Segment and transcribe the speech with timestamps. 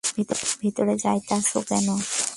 [0.61, 1.95] ভেতরে যাইতাছো কেনো?